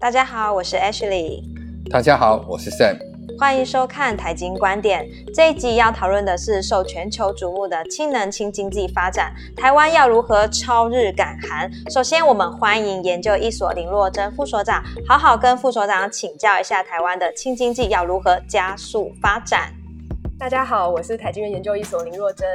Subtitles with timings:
[0.00, 1.42] 大家好，我是 Ashley。
[1.90, 2.96] 大家好，我是 Sam。
[3.36, 5.04] 欢迎收看台经观点。
[5.34, 11.68] 这一集要讨论的是受全球瞩目的氢能氢经济发展，台湾要如何超日赶韩？
[11.90, 19.72] 首先，我们欢迎研究一所林若珍副所长，好好跟副所长请教一下台湾的氢经济要如何加速发展。
[20.38, 22.46] 大家好，我是台经院研究一所林若珍。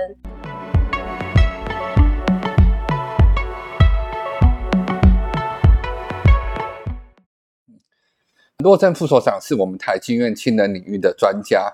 [8.64, 11.72] 洛正副所长是我们台经院氢能领域的专家。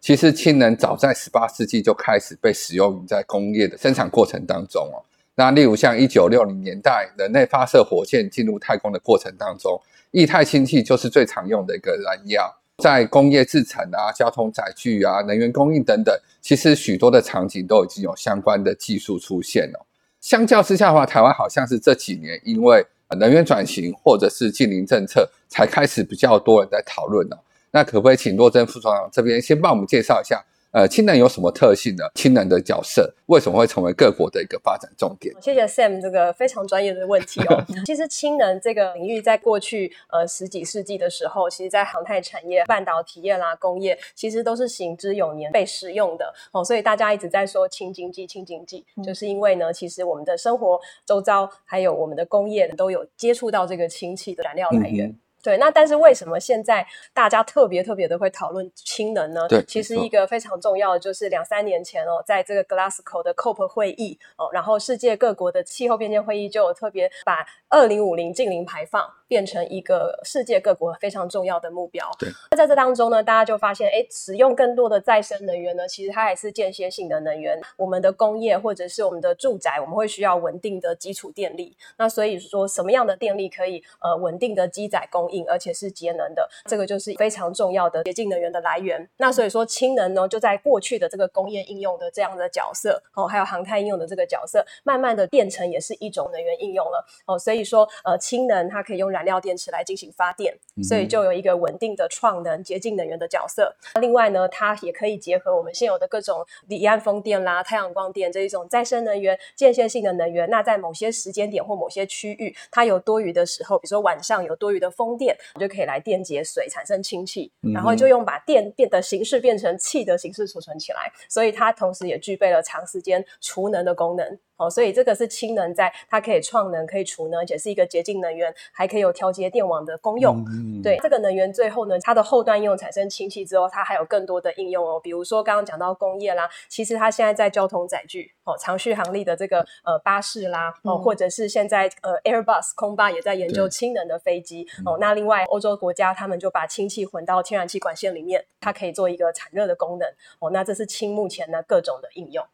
[0.00, 4.98] 其实氢能早在十八世纪就开始被使用在工业的生产过程当中哦。
[5.36, 12.52] 那例如像一九六零年代，人类发射火箭进入太空的过程当中，液态氢气就是最常用的一个燃料。
[12.78, 19.86] 在工业制成啊、交通载具啊、能源供应等等，其实许多的场景都已经有相关的技术出现了。
[20.20, 22.84] 相较之下的话，台湾好像是这几年因为
[23.16, 27.36] 能源转型或者是近邻政策，才开始比较多人在讨论呢。
[27.70, 30.44] 那可不可以请洛珍副所长这边先帮我们介绍一下？
[30.72, 32.04] 呃，氢能有什么特性呢？
[32.14, 35.34] 氢能的角色为什么会成为各国的一个发展重点？
[35.38, 37.62] 谢谢 Sam 这个非常专业的问题哦。
[37.84, 46.64] 其实氢能这个领域在过去呃十几世纪的时候，其实在航太产业、半导体业啦、工业，其实都是行之有年被使用的哦。
[46.64, 55.14] 所以大家一直在说氢经济、氢经济，就是因为呢，其实我们的生活周遭还有我们的工业都有接触到这个氢气的燃料来源。
[55.42, 59.48] 对，那但是为什么现在大家特别特别的会讨论氢能呢？
[59.48, 72.06] 对，其实一个非常重要的就是两三年前哦，在这个 Glasgow 的 COP 会议哦，然后世界各国的气候变迁会议就有特别把二零五零净零排放变成一个世界各国非常重要的目标。
[72.18, 77.58] 对，那在这当中呢，大家就发现，哎，使用更多的再生能源呢，其实它还是间歇性的能源。
[77.78, 81.74] 我们的工业或者是我们的住宅，我们会需要稳定的基础电力。
[81.96, 89.08] 那所以说，什么样的电力可以呃稳定的积载供应而且是节能的，这个就是非常重要的洁净能源的来源。
[89.16, 97.38] 那所以说，氢能呢，就在过去的这个工业应用的这样的角色哦，还有航太应用的这个角色，慢慢的变成也是一种能源应用了哦。
[97.38, 103.74] 所以说，呃，氢能它可以用燃料电池来进行发电，所以就有一个稳定的创能、洁净能源的角色。
[104.00, 110.48] 另外呢，它也可以结合我们现有的各种离岸风电啦、太阳光电这一种再生能源、间歇性的能源。
[110.50, 115.36] 那在某些时间点或某些区域，它有多余的时候，比如说晚上有多余的风电。
[115.58, 124.38] 就可以来电解水产生氢气，然后就用把电变的形式变成气的形式储存起来，所以它同时也具备了长时间储能的功能。
[124.62, 130.44] 哦，所以这个是氢能，在它可以创能、可以储能，而且是一个洁净能源，还可以有调节电网的功用。
[130.82, 135.00] 对这个能源，最后呢，它的后端应用产生氢气之后，它还有更多的应用哦。
[135.00, 144.98] 比如说刚刚讲到工业啦，其实它现在在交通载具哦，长续航力的这个呃巴士啦哦，或者是现在呃 Airbus 空巴也在研究氢能的飞机哦。
[145.00, 150.08] 那另外欧洲国家他们就把氢气混到天然气管线里面，它可以做一个产热的功能
[150.38, 150.50] 哦。
[150.50, 152.44] 那这是氢目前呢各种的应用。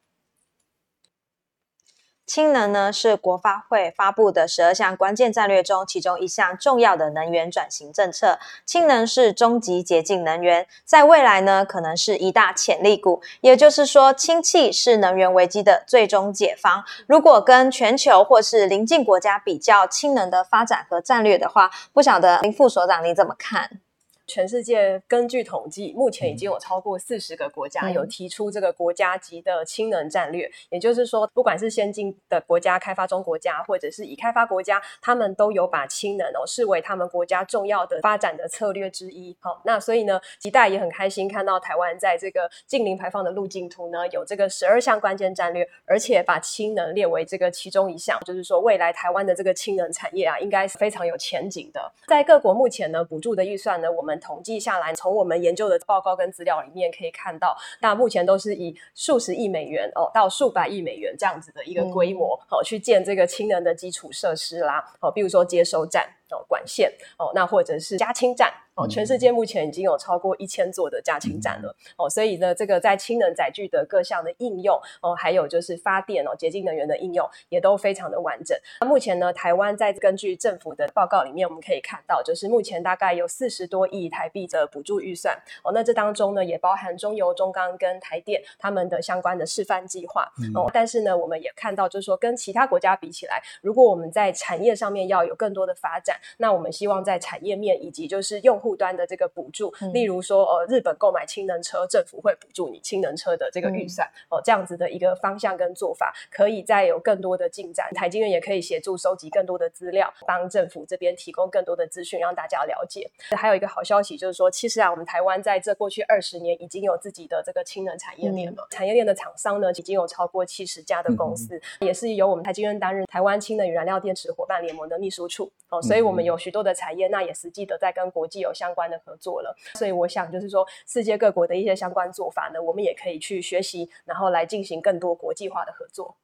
[2.39, 8.39] 氢能呢是国发会发布的十二项关键战略中其中一项重要的能源转型政策。
[8.65, 13.21] 氢能是终极洁净能源，在未来呢可能是一大潜力股。
[13.41, 16.85] 也就是说，氢气是能源危机的最终解方。
[17.09, 23.81] 如果跟全球或是邻近国家比较氢能的发展和战略的话，不晓得林副所长你怎么看？
[24.29, 30.49] 全世界根据统计，目前已经有超过四十个国家有提出这个国家级的氢能战略。
[30.69, 39.35] 也就是说，不管是先进的国家、开发中国家，或者是已开发国家，他们都有把氢能哦视为他们国家重要的发展的策略之一。
[39.41, 48.21] 好，那所以呢，吉代也很开心看到台湾在这个近零排放的路径图呢，有这个十二项关键战略，而且把氢能列为这个其中一项。
[48.27, 51.91] 就是说，未来台湾的这个氢能产业啊，应该是非常有前景的。
[52.07, 68.53] 在各国目前呢，补助的预算呢，我们统计下来，从我们研究的报告跟资料里面可以看到，那目前都是以数十亿美元哦到数百亿美元这样子的一个规模哦去建这个氢能的基础设施啦哦，比如说接收站哦管线哦，那或者是加氢站。
[68.81, 78.57] 哦，全世界目前已经有超过一千座的加氢站了哦，所以呢，这个在氢能载具的各项的应用哦，还有就是发电哦，洁净能源的应用也都非常的完整。
[78.81, 90.71] 那目前呢，台湾在根据政府的报告里面，我们可以看到，就是目前大概有四十多亿台币的补助预算哦，那这当中呢，也包含中油、中钢跟台电他们的相关的示范计划哦。
[90.73, 98.79] 但是呢，我们也看到，就是说跟其他国家比起来，如果我们在产业上面要有更多的发展，那我们希望在产业面以及就是用户。
[98.79, 107.91] 端的这个补助，例如说呃日本购买氢能车，政府会补助你氢能车的这个预算哦，这样子的一个方向跟做法，可以再有更多的进展。
[107.93, 113.11] 台经院也可以协助收集更多的资料，帮政府这边提供更多的资讯，让大家了解。
[113.37, 118.65] 还有一个好消息就是说，其实啊，我们台湾在这过去二十年已经有自己的这个氢能产业链了。
[118.71, 129.55] 产业链的厂商呢，已经有超过七十家的公司，也是由我们台经院担任台湾氢能与燃料电池伙伴联盟的秘书处哦，所以我们有许多的产业，那也实际的在跟国际有相关的合作了。
[129.75, 136.17] 所以我想就是说，世界各国的一些相关做法呢，我们也可以去学习，然后来进行更多国际化的合作。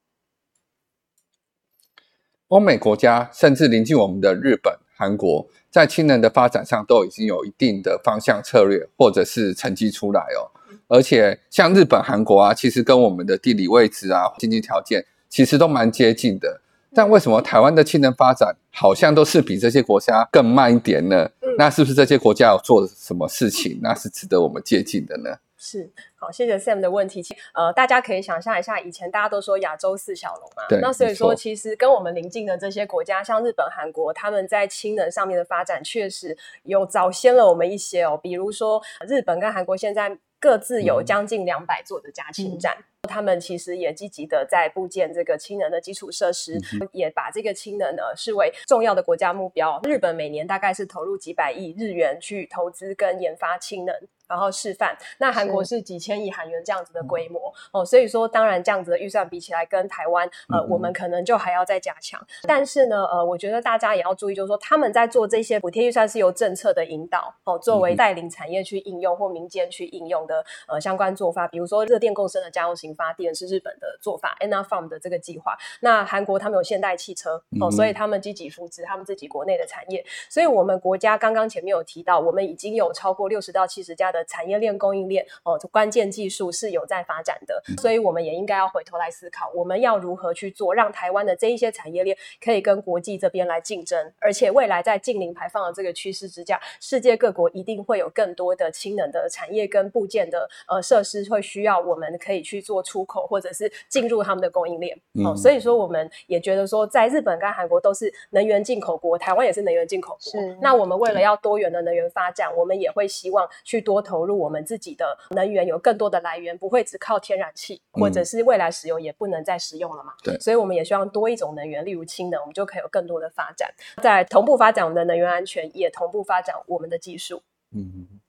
[2.49, 10.51] 欧美国家甚至临近我们的日本、韩国，在氢能的发展上都已经有一定的方向策略或者是成绩出来哦。
[10.87, 16.61] 而且像日本、韩国啊，其实跟我们的地理位置啊、经济条件其实都蛮接近的。
[16.95, 21.29] 但为什么台湾的氢能发展好像都是比这些国家更慢一点呢？
[21.59, 25.37] 那是不是这些国家有做什么事情，那是值得我们借鉴的呢？
[25.57, 27.25] 是好，谢谢 Sam 的问题。
[27.55, 38.19] 呃，大家可以想象一下，以前大家都说亚洲四小龙嘛，对，那所以说其实跟我们邻近的这些国家，像日本、韩国，他们在氢能上面的发展确实有早先了我们一些哦。
[38.23, 42.77] 比如说，日本跟韩国现在各自有将近两百座的加氢站。
[43.07, 46.59] 他们其实也积极的在布建这个氢能的基础设施，
[46.93, 49.81] 也把这个氢能呢视为重要的国家目标。
[49.85, 53.95] 日本每年大概是投入几百亿日元去投资跟研发氢能，
[54.29, 54.97] 然后示范。
[55.19, 62.25] 那韩国是几千亿韩元这样子的规模哦，所以说当然这样子的预算比起来跟台湾，呃，我们可能就还要再加强。
[62.47, 72.94] 但是呢，呃，我觉得大家也要注意，就是说他们在做这些补贴预算是由政策的引导哦，作为带领产业去应用或民间去应用的呃相关做法，比如说热电共生的家用型。
[72.95, 75.57] 发电是日本的做法，Anna Farm 的这个计划。
[75.81, 80.05] 那韩国他们有现代汽车哦，所以他们积极扶持他们自己国内的产业。
[80.29, 87.63] 所以，我们国家刚刚前面有提到，我们已经有超过六十到七十家的产业链供应链哦，关键技术是有在发展的。
[87.81, 94.13] 所以，我们也应该要回头来思考，我们要如何去做，让台湾的这一些产业链可以跟国际这边来竞争。
[94.21, 102.84] 而且，未来在近零排放的这个趋势之下，世界各国一定会有更多的氢能的产业跟部件的呃设施，会需要我们可以去做。
[102.85, 110.41] 出口或者是进入他们的供应链哦，所以说我们也觉得说，在日本跟韩国都是能源进口国，台湾也是能源进口国。
[110.61, 120.13] 那我们为了要多元的能源发展，我们也会希望去多投入我们自己的能源，有更多的来源，不会只靠天然气，或者是未来石油也不能再使用了嘛。
[120.23, 123.73] 对，所以我们也希望多一种能源，例如氢能，我们就可以有更多的发展，
[124.03, 127.43] 在同步发展我们的能源安全，也同步发展我们的技术。
[127.73, 128.21] 嗯。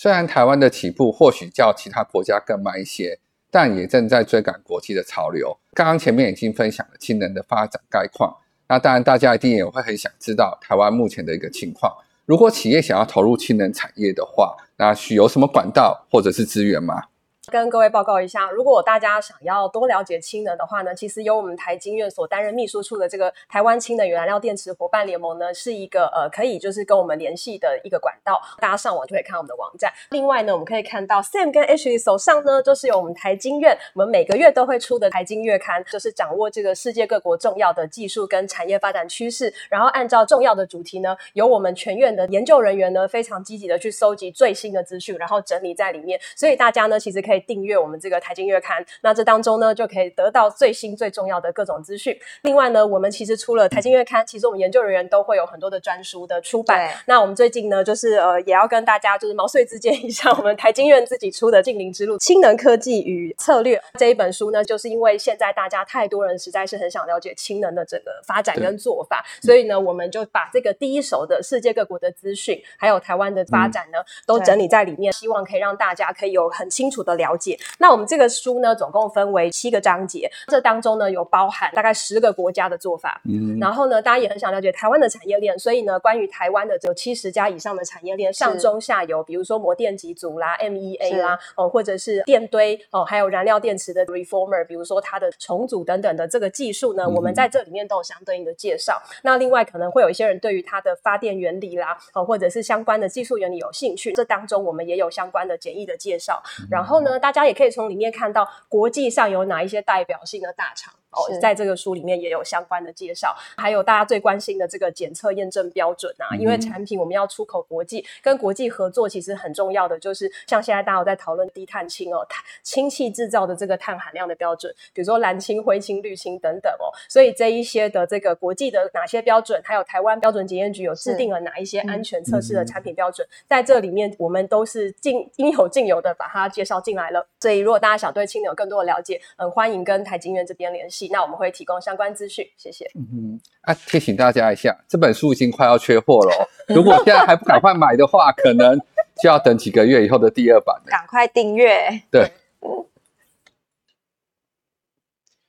[0.00, 3.18] 虽然台湾的起步或许较其他国家更慢一些，
[3.50, 5.58] 但也正在追赶国际的潮流。
[5.72, 8.36] 刚刚前面已经分享了氢能的发展概况，
[8.68, 11.92] 那当然大家一定也会很想知道台湾目前的一个情况。
[12.26, 17.02] 如果企业想要投入氢能产业的话，那需有什么管道或者是资源吗？
[17.50, 28.40] 跟各位报告一下，如果大家想要多了解氢能的话呢，其实由我们台经院所担任秘书处的这个台湾氢能与燃料电池伙伴联盟呢，是一个呃可以就是跟我们联系的一个管道。
[28.58, 29.90] 大家上网就可以看我们的网站。
[30.10, 46.20] 另外呢，我们可以看到 Sam 跟 H 手上呢，就是有我们台经院，我们每个月都会出的台经月刊，就是掌握这个世界各国重要的技术跟产业发展趋势，然后按照重要的主题呢，由我们全院的研究人员呢，非常积极的去收集最新的资讯，然后整理在里面。
[46.36, 47.37] 所以大家呢，其实可以。
[47.40, 52.18] 订阅我们这个财经月刊，那这当中呢就可以得到最新最重要的各种资讯。
[52.42, 56.92] 另外呢，我们其实除了财经月刊，其实我们研究人员都会有很多的专书的出版。
[57.06, 77.27] 那我们最近呢，就是呃，也要跟大家就是毛遂自荐一下，我们台经院自己出的《近邻之路：氢能科技与策略》这一本书呢，就是因为现在大家太多人实在是很想了解氢能的整个发展跟做法，所以呢，我们就把这个第一手的世界各国的资讯，还有台湾的发展呢，都整理在里面，希望可以让大家可以有很清楚的了。
[77.28, 83.20] 了解，那我们这个书呢，总共分为七个章节，这当中呢有包含大概十个国家的做法。
[83.24, 99.02] 嗯，然后呢，大家也很想了解台湾的产业链，所以呢，关于台湾的有七十家以上的产业链，上中下游，比如说模电机组啦、MEA 啦，哦，或者是电堆哦，还有燃料电池的 reformer，比如说它的重组等等的这个技术呢，我们在这里面都有相对应的介绍。
[99.22, 106.42] 那另外可能会有一些人对于它的发电原理啦，哦，或者是相关的技术原理有兴趣，这当中我们也有相关的简易的介绍。
[106.70, 107.17] 然后呢？
[107.18, 110.94] 大家也可以从里面看到国际上有哪一些代表性的大厂。
[111.10, 116.68] 哦，在这个书里面也有相关的介绍，还有大家最关心的这个检测验证标准啊，因为嗯。
[116.68, 137.26] 产品我们要出口国际，跟国际合作其实很重要的就是像现在大家有在讨论低碳氢哦，碳氢气制造的这个碳含量的标准，比如说蓝氢、灰氢、绿氢等等哦，所以这一些的这个国际的哪些标准，还有台湾标准检验局有制定了哪一些安全测试的产品标准，在这里面我们都是尽应有尽有的把它介绍进来了。
[137.40, 142.44] 所以如果大家想对氢能有更多的了解，嗯，欢迎跟台经院这边联系，那我们会提供相关资讯。
[142.56, 142.90] 谢谢。
[142.96, 146.42] 嗯啊，提醒大家一下，这本书已经快要缺货了、哦，
[146.74, 148.76] 如果现在还不赶快买的话，可能
[149.22, 150.84] 就要等几个月以后的第二版了。
[150.86, 151.88] 赶快订阅。
[152.10, 152.28] 对，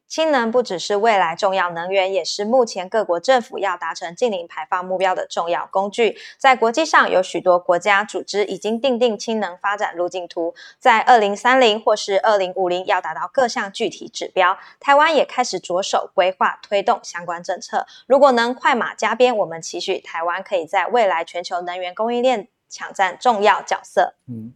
[0.10, 6.18] 氢能不只是未来重要能源，也是目前各国政府要达成净零排放目标的重要工具。
[6.40, 14.58] 在国际上，有许多国家组织已经订定氢能发展路径图，在二零三零或是二零五零要达到各项具体指标。
[14.80, 17.86] 台湾也开始着手规划推动相关政策。
[18.08, 24.16] 如果能快马加鞭，我们期许台湾可以在未来全球能源供应链抢占重要角色。
[24.28, 24.54] 嗯，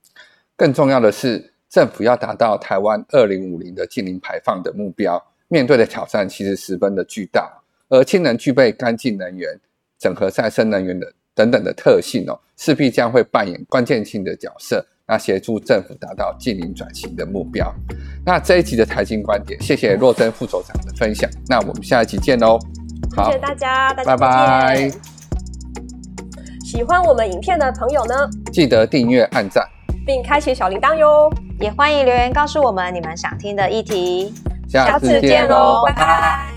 [0.55, 7.52] 更重要的是，政府要达到台湾二零五零的净零排放的目标，面对的挑战其实十分的巨大。
[7.90, 9.60] 而氢能具备干净能源、
[10.00, 17.72] 整合再生能源的等等的特性哦，势必将会扮演关键性的角色，那协助政府达到净零转型的目标。
[18.26, 21.30] 那这一集的财经观点，谢谢若珍副首长的分享。
[21.48, 22.58] 那我们下一集见喽。
[23.16, 24.92] 好谢谢，大家，大家拜拜。
[26.66, 29.64] 喜欢我们影片的朋友呢，记得订阅、按赞，
[30.04, 31.32] 并开启小铃铛哟。
[31.60, 34.34] 也欢迎留言告诉我们你们想听的议题。
[34.74, 36.52] 下次见喽，拜拜。